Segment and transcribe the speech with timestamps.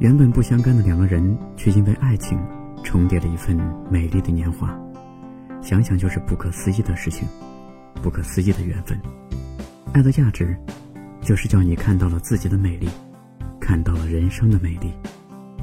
[0.00, 2.38] 原本不相干的两个人，却因为爱情
[2.82, 3.54] 重叠了一份
[3.90, 4.74] 美丽的年华。
[5.60, 7.28] 想想就是不可思议的事情，
[8.02, 8.98] 不可思议的缘分。
[9.92, 10.56] 爱的价值，
[11.20, 12.88] 就是叫你看到了自己的美丽，
[13.60, 14.90] 看到了人生的美丽，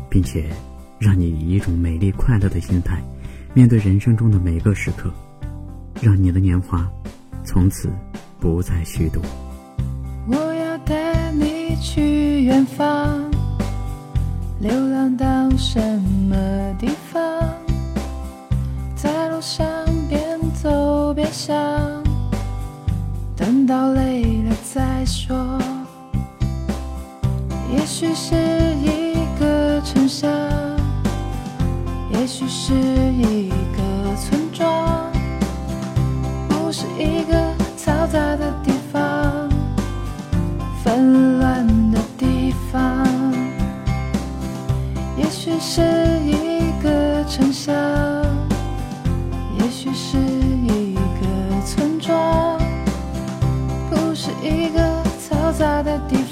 [0.07, 0.51] 并且
[0.99, 3.01] 让你以一种美丽快乐的心态
[3.55, 5.11] 面对人生中的每个时刻，
[5.99, 6.87] 让你的年华
[7.43, 7.89] 从此
[8.39, 9.19] 不再虚度。
[10.27, 13.26] 我要带你去远方，
[14.59, 15.25] 流浪到
[15.55, 15.79] 什
[16.27, 16.35] 么
[16.79, 17.21] 地方？
[18.95, 19.65] 在路上
[20.09, 21.55] 边走边想，
[23.35, 25.37] 等到累了再说。
[27.71, 30.27] 也许是一个城乡，
[32.11, 35.11] 也许是一个村庄，
[36.49, 37.37] 不是一个
[37.77, 38.51] 嘈杂的
[47.29, 47.75] 城乡，
[49.59, 52.57] 也许是一个村庄，
[53.89, 54.79] 不是一个
[55.19, 56.26] 嘈杂的地方，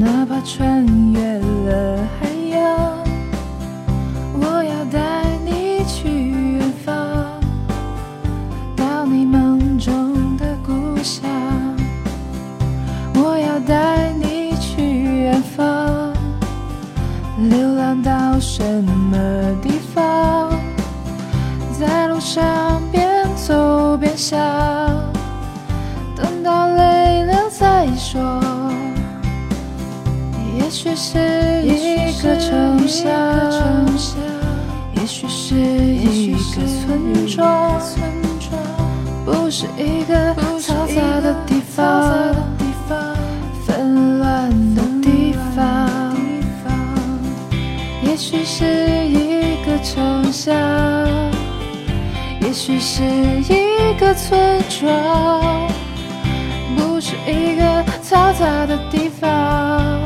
[0.00, 2.98] 哪怕穿越了海洋。
[4.40, 6.08] 我要带你去
[6.56, 6.94] 远方，
[8.74, 11.22] 到你梦中的故乡。
[13.14, 14.82] 我要带你去
[15.24, 16.10] 远方，
[17.36, 19.18] 流浪到什么
[19.60, 20.58] 地方？
[21.78, 25.11] 在路上边走边想。
[30.94, 31.18] 许是
[31.64, 33.10] 一个城乡，
[34.94, 37.80] 也许是一个村庄，
[39.24, 42.34] 不是一个嘈杂的地方，
[43.64, 45.88] 纷乱的地方。
[48.02, 48.66] 也许是
[49.06, 50.54] 一个城乡，
[52.42, 55.72] 也许是一个村庄。
[56.76, 57.62] 不是一个
[58.02, 59.98] 嘈杂的地方，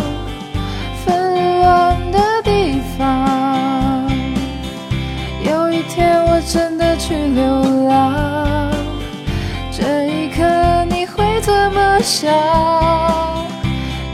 [7.37, 8.73] 流浪，
[9.71, 10.43] 这一刻
[10.89, 12.33] 你会怎么想？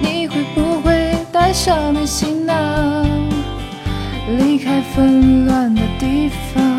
[0.01, 3.07] 你会不会带上你行囊，
[4.27, 6.72] 离开纷乱的地方？